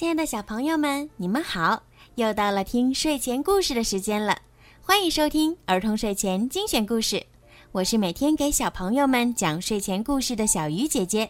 [0.00, 1.82] 亲爱的小朋友们，你们好！
[2.14, 4.34] 又到了听睡前故事的时间了，
[4.80, 7.22] 欢迎收听儿童睡前精选故事。
[7.70, 11.28] 我是每天给小朋友们讲睡前故事的小鱼姐姐。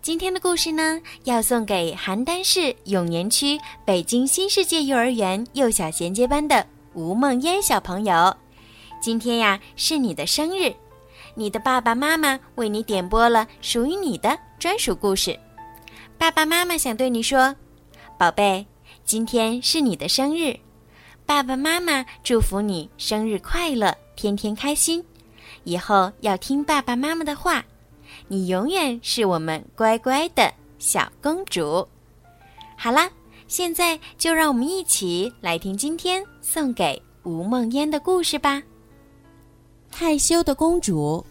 [0.00, 6.64] 今天的故事呢，要送给邯郸市永年区北京新世界幼儿园幼小衔接班的
[6.94, 8.32] 吴梦嫣小朋友。
[9.00, 10.72] 今天呀，是你的生日，
[11.34, 15.36] 你的爸爸妈妈为你点播了属于你的专属故事。
[16.16, 17.52] 爸爸妈妈想对你说，
[18.22, 18.64] 宝贝，
[19.04, 20.56] 今天是你的生日，
[21.26, 25.04] 爸爸妈妈祝福你生日快乐，天天开心，
[25.64, 27.64] 以后要听爸爸妈妈的话，
[28.28, 31.84] 你永远是我们乖乖的小公主。
[32.76, 33.10] 好啦，
[33.48, 38.62] 现在就让我们一起来听今天送给吴梦嫣的故事吧。
[39.90, 41.26] 害羞的公主。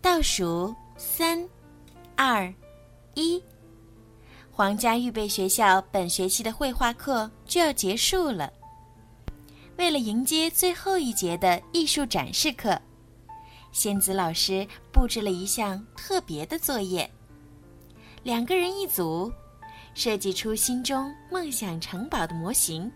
[0.00, 1.46] 倒数三、
[2.16, 2.50] 二、
[3.12, 3.38] 一。
[4.60, 8.52] 皇家预备学校本学期的绘画课就要结束了。
[9.78, 12.78] 为了迎接最后一节的艺术展示课，
[13.72, 17.10] 仙子老师布置了一项特别的作业。
[18.22, 19.32] 两个人一组，
[19.94, 22.92] 设计出心中梦想城堡的模型。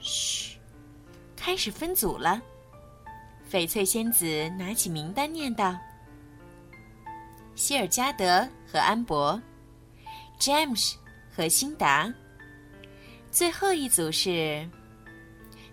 [0.00, 0.58] 嘘，
[1.34, 2.42] 开始分组了。
[3.50, 4.26] 翡翠仙子
[4.58, 5.74] 拿起名单念道
[7.56, 9.40] ：“希尔加德和安博。”
[10.38, 10.94] James
[11.34, 12.12] 和辛达，
[13.30, 14.68] 最后一组是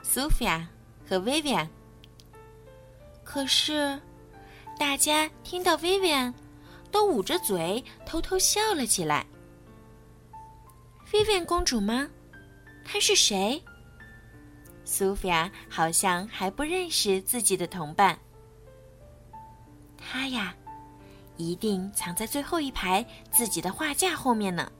[0.03, 0.65] Sophia
[1.07, 1.67] 和 Vivian。
[3.23, 3.99] 可是，
[4.79, 6.33] 大家听到 Vivian，
[6.91, 9.25] 都捂着嘴偷偷笑了起来。
[11.11, 12.09] Vivian 公主吗？
[12.83, 13.61] 她是谁
[14.85, 18.17] ？Sophia 好像还不认识自己的同伴。
[19.97, 20.55] 她呀。
[21.37, 24.71] 一定藏在最后一排自己的画架后面呢。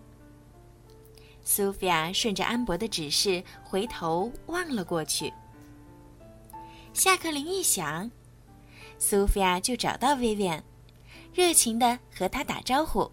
[1.43, 5.33] 苏菲亚顺着安博的指示回头望了过去。
[6.93, 8.09] 下课铃一响，
[8.99, 10.63] 苏菲亚就找到薇薇安，
[11.33, 13.09] 热情的和他打招呼：“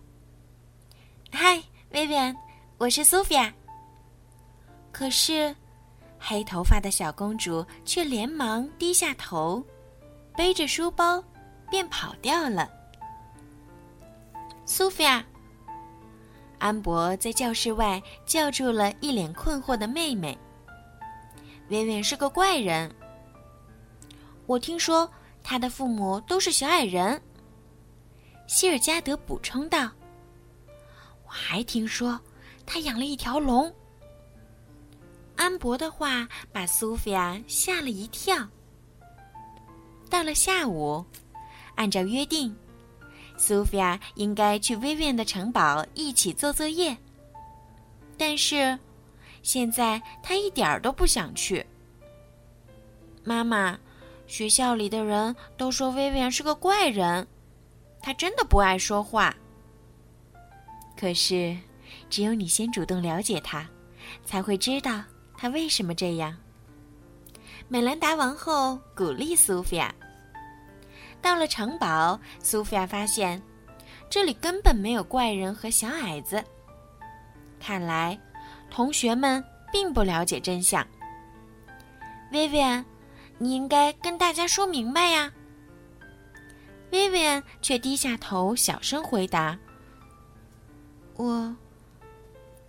[1.32, 1.62] 嗨，
[1.92, 2.36] 薇薇安，
[2.76, 3.54] 我是苏菲亚。”
[4.92, 5.54] 可是，
[6.18, 9.64] 黑头发的小公主却连忙低下头，
[10.36, 11.22] 背着书包
[11.70, 12.68] 便跑掉了。
[14.70, 15.24] 苏菲亚，
[16.58, 20.38] 安博在教室外叫住了一脸困惑的妹妹。
[21.70, 22.94] 维维是个怪人，
[24.44, 25.10] 我听说
[25.42, 27.18] 他的父母都是小矮人。
[28.46, 29.90] 希尔加德补充道
[31.24, 32.20] ：“我还听说
[32.66, 33.74] 他养了一条龙。”
[35.34, 38.46] 安博的话把苏菲亚吓了一跳。
[40.10, 41.02] 到了下午，
[41.74, 42.54] 按照约定。
[43.38, 46.94] 苏菲亚应该去薇薇安的城堡一起做作业，
[48.18, 48.76] 但是
[49.42, 51.64] 现在她一点儿都不想去。
[53.22, 53.78] 妈妈，
[54.26, 57.26] 学校里的人都说薇薇安是个怪人，
[58.02, 59.34] 她真的不爱说话。
[60.96, 61.56] 可是，
[62.10, 63.64] 只有你先主动了解她，
[64.24, 65.02] 才会知道
[65.36, 66.36] 她为什么这样。
[67.68, 69.94] 美兰达王后鼓励苏菲亚。
[71.20, 73.42] 到了城堡，苏菲亚发现，
[74.08, 76.42] 这里根本没有怪人和小矮子。
[77.60, 78.18] 看来，
[78.70, 80.86] 同学们并不了解真相。
[82.32, 82.84] 薇薇安，
[83.38, 85.32] 你应该跟大家说明白呀。
[86.90, 89.58] 薇薇安却低下头，小声回答
[91.16, 91.54] ：“我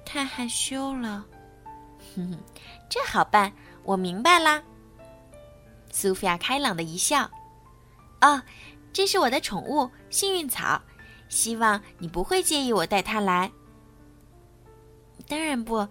[0.04, 1.26] 太害羞了。”
[2.16, 2.40] 哼哼，
[2.90, 3.52] 这好办，
[3.84, 4.62] 我明白啦。
[5.92, 7.30] 苏菲亚开朗的一笑。
[8.22, 8.42] 哦，
[8.92, 10.82] 这是我的宠物幸运草，
[11.30, 13.52] 希望你不会介意我带它来。
[15.28, 15.88] 当然不，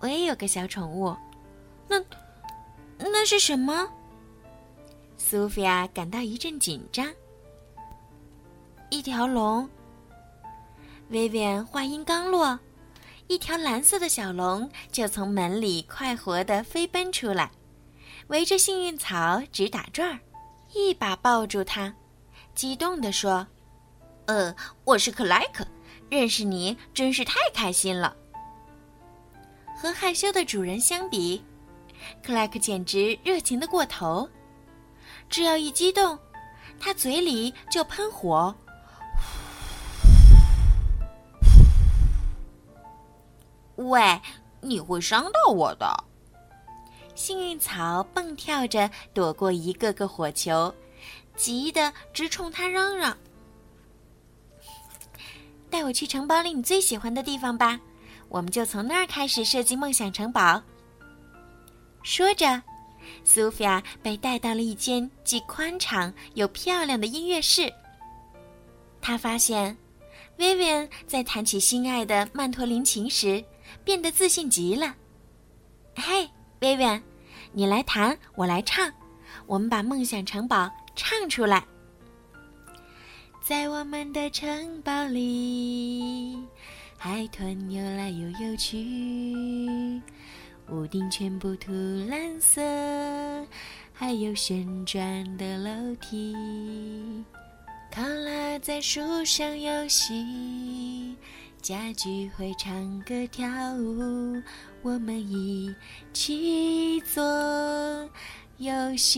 [0.00, 1.16] 我也有个小宠物。
[1.88, 2.02] 那
[2.98, 3.88] 那是什么？
[5.16, 7.06] 苏菲亚感到一阵紧张。
[8.90, 9.68] 一条龙。
[11.08, 12.58] 薇薇安话音刚落，
[13.26, 17.50] 一条蓝色的小龙就从门里快活的飞奔出来，
[18.28, 20.18] 围着幸运草直打转儿。
[20.74, 21.94] 一把抱住他，
[22.52, 23.46] 激动地说
[24.26, 25.64] ：“呃，我是克莱克，
[26.10, 28.16] 认识你真是太开心了。”
[29.78, 31.44] 和害羞的主人相比，
[32.24, 34.28] 克莱克简直热情的过头。
[35.28, 36.18] 只要一激动，
[36.80, 38.52] 他嘴里就喷火。
[43.76, 44.20] 喂，
[44.60, 46.03] 你会伤到我的。
[47.14, 50.74] 幸运草蹦跳着躲过一个个火球，
[51.36, 53.16] 急得直冲他嚷嚷。
[55.70, 57.80] 带我去城堡里你最喜欢的地方吧，
[58.28, 60.62] 我们就从那儿开始设计梦想城堡。”
[62.02, 62.62] 说着，
[63.24, 67.72] 苏菲亚被带到了一间既宽敞又漂亮的音乐室。
[69.00, 69.76] 她发现，
[70.36, 73.42] 薇薇安在弹起心爱的曼陀林琴时，
[73.84, 74.94] 变得自信极了。
[75.96, 76.28] 嘿，
[76.60, 77.02] 薇薇，
[77.52, 78.90] 你来弹，我来唱，
[79.46, 81.62] 我们把梦想城堡唱出来。
[83.42, 86.38] 在我们的城堡里，
[86.96, 90.00] 海豚游来游游去，
[90.70, 91.72] 屋顶全部涂
[92.08, 92.62] 蓝色，
[93.92, 96.34] 还有旋转的楼梯。
[97.92, 101.14] 考拉在树上游戏，
[101.64, 104.38] 家具会唱歌跳舞，
[104.82, 105.74] 我们一
[106.12, 107.22] 起做
[108.58, 109.16] 游戏。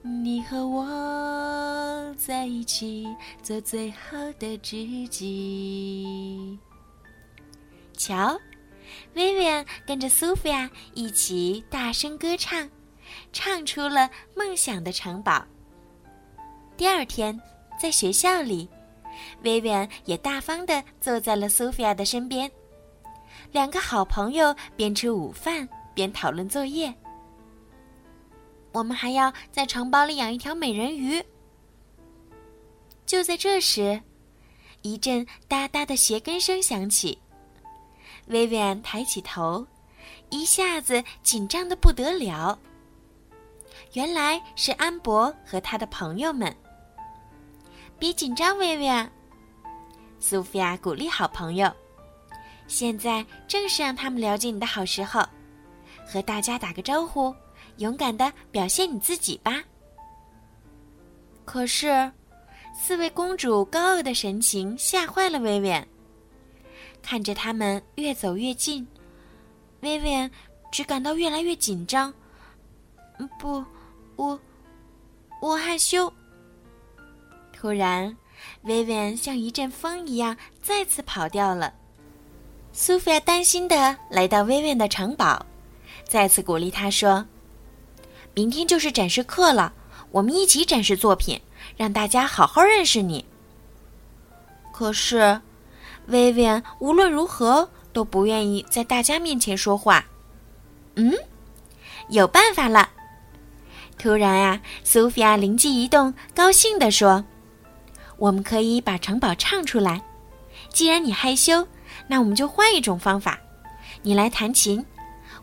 [0.00, 3.06] 你和我在一起，
[3.42, 6.58] 做最好的知己。
[7.92, 8.40] 瞧，
[9.12, 12.66] 薇薇安跟着苏菲亚一起大声歌唱，
[13.34, 15.44] 唱出了梦想的城堡。
[16.74, 17.38] 第二天，
[17.78, 18.66] 在学校里，
[19.42, 22.50] 薇薇安也大方地坐在了苏菲亚的身边，
[23.52, 26.92] 两个好朋友边吃午饭边讨论作业。
[28.72, 31.24] 我们还要在城堡里养一条美人鱼。
[33.06, 34.00] 就在这时，
[34.82, 37.18] 一阵哒哒的鞋跟声响起。
[38.26, 39.66] 薇薇安抬起头，
[40.28, 42.58] 一下子紧张的不得了。
[43.94, 46.54] 原来是安博和他的朋友们。
[47.98, 49.10] 别紧张，薇薇安。
[50.20, 51.70] 苏菲亚鼓励好朋友
[52.68, 55.20] ：“现在正是让他们了解你的好时候，
[56.06, 57.34] 和大家打个招呼。”
[57.78, 59.62] 勇敢的表现你自己吧。
[61.44, 62.10] 可是，
[62.76, 65.86] 四位公主高傲的神情吓坏了薇薇安。
[67.00, 68.84] 看着他们越走越近，
[69.80, 70.28] 薇薇安
[70.72, 72.12] 只感到越来越紧张。
[73.38, 73.64] 不，
[74.16, 74.36] 我，
[75.40, 76.12] 我害羞。
[77.60, 78.16] 突然，
[78.62, 81.74] 薇薇安像一阵风一样再次跑掉了。
[82.72, 85.44] 苏菲亚担心的来到薇薇安的城堡，
[86.06, 87.26] 再次鼓励她说。
[88.32, 89.72] 明天就是展示课了，
[90.12, 91.40] 我们一起展示作品，
[91.76, 93.24] 让大家好好认识你。
[94.72, 95.40] 可是，
[96.06, 100.04] 薇薇安无论如何都不愿意在大家面前说话。
[100.94, 101.12] 嗯，
[102.08, 102.88] 有办法了！
[103.98, 107.24] 突然啊，苏菲亚灵机一动，高兴地说
[108.18, 110.02] ：“我们可以把城堡唱出来。
[110.70, 111.66] 既然你害羞，
[112.06, 113.38] 那我们就换一种方法，
[114.02, 114.84] 你来弹琴，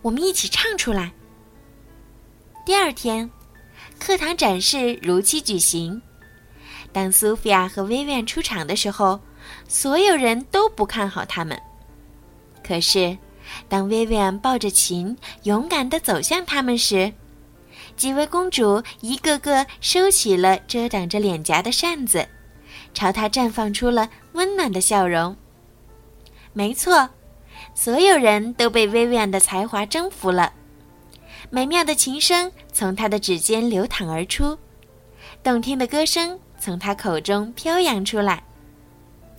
[0.01, 1.11] 我们一起唱出来。”
[2.65, 3.29] 第二天，
[3.99, 6.01] 课堂展示如期举行。
[6.91, 9.19] 当苏菲亚和薇薇安出场的时候，
[9.67, 11.59] 所有人都不看好他们。
[12.63, 13.17] 可是，
[13.69, 17.13] 当薇薇安抱着琴，勇敢地走向他们时，
[17.95, 22.27] 几位公主一个个收起了遮挡着脸颊的扇子，
[22.95, 25.35] 朝他绽放出了温暖的笑容。
[26.53, 27.07] 没错，
[27.75, 30.53] 所有人都被薇薇安的才华征服了。
[31.51, 34.57] 美妙的琴声从他的指尖流淌而出，
[35.43, 38.41] 动听的歌声从他口中飘扬出来。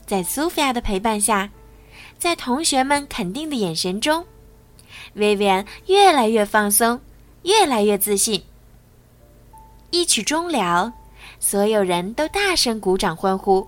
[0.07, 1.51] 在苏菲亚的陪伴下，
[2.19, 4.25] 在同学们肯定的眼神中，
[5.15, 7.01] 薇薇安越来越放松，
[7.43, 8.45] 越来越自信。
[9.91, 10.93] 一曲终了，
[11.39, 13.67] 所有人都大声鼓掌欢呼。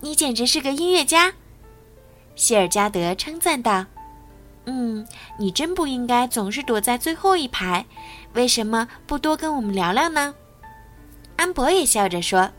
[0.00, 1.32] 你简直是个音乐家，
[2.34, 3.84] 希尔加德称赞道。
[4.66, 5.06] 嗯，
[5.38, 7.84] 你真不应该总是躲在最后一排，
[8.34, 10.34] 为什么不多跟我们聊聊呢？
[11.36, 12.50] 安博也笑着说：“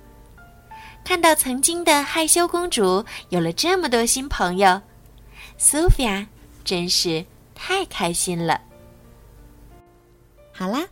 [1.03, 4.82] 看到曾经的害羞公主有了这么多新朋友，
[5.58, 6.25] 苏菲亚
[6.63, 8.62] 真是太开心了。”
[10.53, 10.86] 好啦，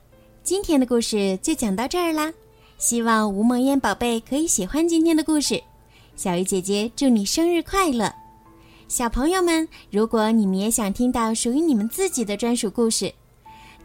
[0.43, 2.31] 今天的故事就讲到这儿啦。
[2.77, 5.61] 希望吴梦烟宝贝可以喜欢今天的故事。
[6.15, 8.13] 小鱼姐姐祝你生日快乐！
[8.87, 13.13] 小朋友们，如果你们也想听到属于你们自己的专属故事，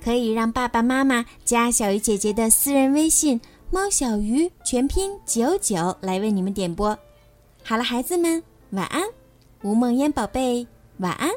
[0.02, 6.96] 可以让爸爸妈妈加小鱼姐姐的私人微信“猫小鱼”全拼九九来为你们点播。
[7.64, 9.02] 好了，孩子们，晚安，
[9.62, 10.66] 吴梦烟宝贝，
[10.98, 11.30] 晚安。